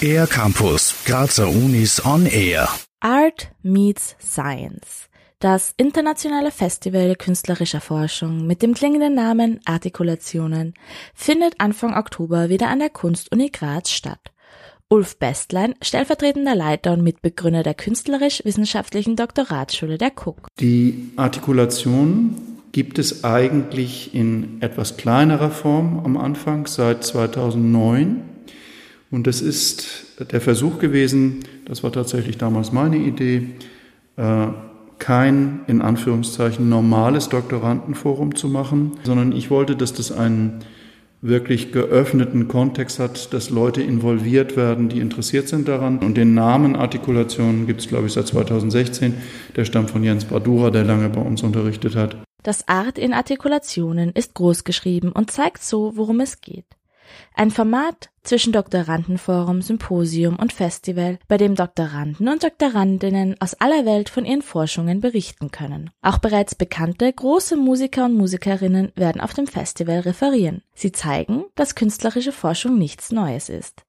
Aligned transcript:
Air 0.00 0.26
Campus, 0.26 0.94
Grazer 1.04 1.48
Unis 1.48 2.04
on 2.04 2.26
Air. 2.26 2.68
Art 3.00 3.48
meets 3.62 4.16
Science. 4.20 5.08
Das 5.38 5.74
internationale 5.76 6.50
Festival 6.50 7.14
künstlerischer 7.16 7.80
Forschung 7.80 8.46
mit 8.46 8.62
dem 8.62 8.74
klingenden 8.74 9.14
Namen 9.14 9.60
Artikulationen 9.64 10.74
findet 11.14 11.60
Anfang 11.60 11.94
Oktober 11.94 12.48
wieder 12.48 12.68
an 12.68 12.78
der 12.78 12.90
Kunstuni 12.90 13.50
Graz 13.50 13.90
statt. 13.90 14.32
Ulf 14.88 15.18
Bestlein, 15.18 15.74
stellvertretender 15.82 16.54
Leiter 16.54 16.92
und 16.92 17.02
Mitbegründer 17.02 17.62
der 17.62 17.74
künstlerisch-wissenschaftlichen 17.74 19.16
Doktoratsschule 19.16 19.98
der 19.98 20.12
Cook. 20.12 20.46
Die 20.60 21.10
Artikulation 21.16 22.55
gibt 22.76 22.98
es 22.98 23.24
eigentlich 23.24 24.14
in 24.14 24.58
etwas 24.60 24.98
kleinerer 24.98 25.50
Form 25.50 25.98
am 26.04 26.18
Anfang 26.18 26.66
seit 26.66 27.04
2009. 27.04 28.20
Und 29.10 29.26
es 29.26 29.40
ist 29.40 30.04
der 30.30 30.42
Versuch 30.42 30.78
gewesen, 30.78 31.40
das 31.64 31.82
war 31.82 31.90
tatsächlich 31.90 32.36
damals 32.36 32.72
meine 32.72 32.98
Idee, 32.98 33.48
äh, 34.18 34.48
kein 34.98 35.60
in 35.68 35.80
Anführungszeichen 35.80 36.68
normales 36.68 37.30
Doktorandenforum 37.30 38.34
zu 38.34 38.46
machen, 38.46 38.92
sondern 39.04 39.32
ich 39.32 39.50
wollte, 39.50 39.74
dass 39.74 39.94
das 39.94 40.12
einen 40.12 40.58
wirklich 41.22 41.72
geöffneten 41.72 42.46
Kontext 42.46 42.98
hat, 42.98 43.32
dass 43.32 43.48
Leute 43.48 43.80
involviert 43.80 44.54
werden, 44.54 44.90
die 44.90 45.00
interessiert 45.00 45.48
sind 45.48 45.66
daran. 45.66 46.00
Und 46.00 46.18
den 46.18 46.34
Namen 46.34 46.76
Artikulation 46.76 47.66
gibt 47.66 47.80
es, 47.80 47.88
glaube 47.88 48.06
ich, 48.06 48.12
seit 48.12 48.26
2016. 48.26 49.14
Der 49.56 49.64
stammt 49.64 49.92
von 49.92 50.04
Jens 50.04 50.26
Bradura, 50.26 50.70
der 50.70 50.84
lange 50.84 51.08
bei 51.08 51.22
uns 51.22 51.42
unterrichtet 51.42 51.96
hat. 51.96 52.25
Das 52.46 52.68
Art 52.68 52.96
in 52.96 53.12
Artikulationen 53.12 54.12
ist 54.12 54.34
groß 54.34 54.62
geschrieben 54.62 55.10
und 55.10 55.32
zeigt 55.32 55.64
so, 55.64 55.96
worum 55.96 56.20
es 56.20 56.40
geht. 56.40 56.64
Ein 57.34 57.50
Format 57.50 58.10
zwischen 58.22 58.52
Doktorandenforum, 58.52 59.62
Symposium 59.62 60.36
und 60.36 60.52
Festival, 60.52 61.18
bei 61.26 61.38
dem 61.38 61.56
Doktoranden 61.56 62.28
und 62.28 62.44
Doktorandinnen 62.44 63.34
aus 63.40 63.54
aller 63.54 63.84
Welt 63.84 64.10
von 64.10 64.24
ihren 64.24 64.42
Forschungen 64.42 65.00
berichten 65.00 65.50
können. 65.50 65.90
Auch 66.02 66.18
bereits 66.18 66.54
bekannte 66.54 67.12
große 67.12 67.56
Musiker 67.56 68.04
und 68.04 68.14
Musikerinnen 68.14 68.92
werden 68.94 69.20
auf 69.20 69.34
dem 69.34 69.48
Festival 69.48 69.98
referieren. 69.98 70.62
Sie 70.72 70.92
zeigen, 70.92 71.46
dass 71.56 71.74
künstlerische 71.74 72.30
Forschung 72.30 72.78
nichts 72.78 73.10
Neues 73.10 73.48
ist. 73.48 73.82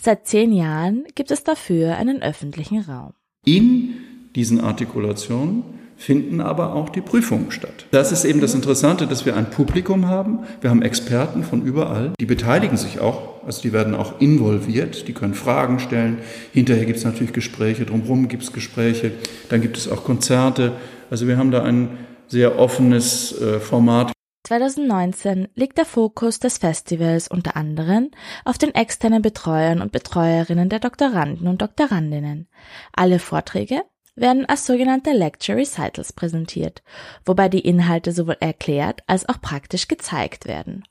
Seit 0.00 0.28
zehn 0.28 0.52
Jahren 0.52 1.06
gibt 1.16 1.32
es 1.32 1.42
dafür 1.42 1.96
einen 1.96 2.22
öffentlichen 2.22 2.82
Raum. 2.82 3.14
In 3.44 3.96
diesen 4.36 4.60
Artikulationen 4.60 5.75
finden 5.96 6.40
aber 6.40 6.74
auch 6.74 6.90
die 6.90 7.00
Prüfungen 7.00 7.50
statt. 7.50 7.86
Das 7.90 8.12
ist 8.12 8.24
eben 8.24 8.40
das 8.40 8.54
Interessante, 8.54 9.06
dass 9.06 9.24
wir 9.24 9.36
ein 9.36 9.50
Publikum 9.50 10.06
haben. 10.06 10.40
Wir 10.60 10.70
haben 10.70 10.82
Experten 10.82 11.42
von 11.42 11.62
überall, 11.62 12.12
die 12.20 12.26
beteiligen 12.26 12.76
sich 12.76 13.00
auch, 13.00 13.44
also 13.46 13.62
die 13.62 13.72
werden 13.72 13.94
auch 13.94 14.20
involviert, 14.20 15.08
die 15.08 15.14
können 15.14 15.34
Fragen 15.34 15.78
stellen. 15.78 16.18
Hinterher 16.52 16.84
gibt 16.84 16.98
es 16.98 17.04
natürlich 17.04 17.32
Gespräche, 17.32 17.86
drumherum 17.86 18.28
gibt 18.28 18.42
es 18.42 18.52
Gespräche, 18.52 19.12
dann 19.48 19.62
gibt 19.62 19.78
es 19.78 19.90
auch 19.90 20.04
Konzerte. 20.04 20.72
Also 21.10 21.26
wir 21.26 21.38
haben 21.38 21.50
da 21.50 21.62
ein 21.62 21.98
sehr 22.28 22.58
offenes 22.58 23.40
äh, 23.40 23.60
Format. 23.60 24.12
2019 24.46 25.48
liegt 25.56 25.76
der 25.76 25.84
Fokus 25.84 26.38
des 26.38 26.58
Festivals 26.58 27.26
unter 27.26 27.56
anderem 27.56 28.10
auf 28.44 28.58
den 28.58 28.74
externen 28.74 29.20
Betreuern 29.20 29.80
und 29.80 29.90
Betreuerinnen 29.90 30.68
der 30.68 30.78
Doktoranden 30.78 31.48
und 31.48 31.62
Doktorandinnen. 31.62 32.46
Alle 32.92 33.18
Vorträge 33.18 33.82
werden 34.16 34.46
als 34.46 34.66
sogenannte 34.66 35.12
Lecture 35.12 35.58
Recitals 35.58 36.12
präsentiert, 36.12 36.82
wobei 37.24 37.48
die 37.48 37.60
Inhalte 37.60 38.12
sowohl 38.12 38.36
erklärt 38.40 39.02
als 39.06 39.28
auch 39.28 39.40
praktisch 39.40 39.88
gezeigt 39.88 40.46
werden. 40.46 40.84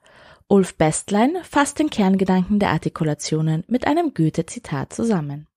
Ulf 0.48 0.76
Bestlein 0.76 1.38
fasst 1.44 1.80
den 1.80 1.90
Kerngedanken 1.90 2.60
der 2.60 2.70
Artikulationen 2.70 3.64
mit 3.68 3.88
einem 3.88 4.14
Goethe-Zitat 4.14 4.94
zusammen. 4.94 5.48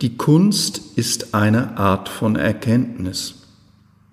Die 0.00 0.16
Kunst 0.16 0.80
ist 0.96 1.34
eine 1.34 1.76
Art 1.76 2.08
von 2.08 2.36
Erkenntnis, 2.36 3.42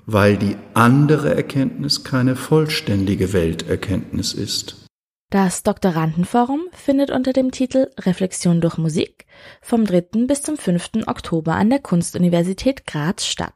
weil 0.06 0.36
die 0.36 0.58
andere 0.74 1.34
Erkenntnis 1.34 2.04
keine 2.04 2.36
vollständige 2.36 3.32
Welterkenntnis 3.32 4.34
ist. 4.34 4.87
Das 5.30 5.62
Doktorandenforum 5.62 6.70
findet 6.72 7.12
unter 7.12 7.34
dem 7.34 7.52
Titel 7.52 7.92
Reflexion 8.00 8.62
durch 8.62 8.78
Musik 8.78 9.26
vom 9.62 9.84
3. 9.84 10.26
bis 10.26 10.42
zum 10.42 10.58
5. 10.58 11.06
Oktober 11.06 11.56
an 11.56 11.70
der 11.70 11.80
Kunstuniversität 11.80 12.88
Graz 12.88 13.26
statt. 13.26 13.54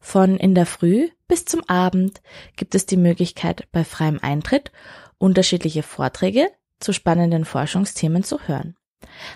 Von 0.00 0.36
in 0.36 0.54
der 0.54 0.66
Früh 0.66 1.08
bis 1.26 1.46
zum 1.46 1.66
Abend 1.66 2.20
gibt 2.56 2.74
es 2.74 2.84
die 2.84 2.98
Möglichkeit, 2.98 3.68
bei 3.72 3.84
freiem 3.84 4.18
Eintritt 4.20 4.70
unterschiedliche 5.16 5.82
Vorträge 5.82 6.50
zu 6.78 6.92
spannenden 6.92 7.46
Forschungsthemen 7.46 8.22
zu 8.22 8.46
hören. 8.46 8.76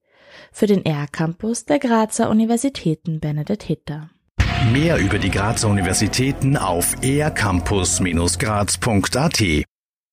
für 0.52 0.68
den 0.68 0.86
R-Campus 0.86 1.66
der 1.66 1.80
Grazer 1.80 2.30
Universitäten 2.30 3.20
Benedikt 3.20 3.64
Hitter. 3.64 4.12
Mehr 4.74 4.98
über 4.98 5.20
die 5.20 5.32
Grazer 5.32 5.70
Universitäten 5.70 6.58
auf 6.58 6.98
ercampus-graz.at 7.02 9.66